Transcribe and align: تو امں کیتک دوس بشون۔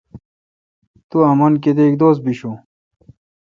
تو 1.09 1.17
امں 1.29 1.51
کیتک 1.63 1.91
دوس 1.99 2.17
بشون۔ 2.23 2.55